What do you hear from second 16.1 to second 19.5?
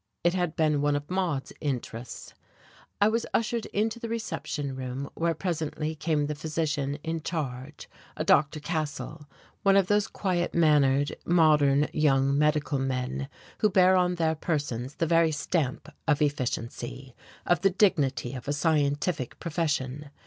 efficiency, of the dignity of a scientific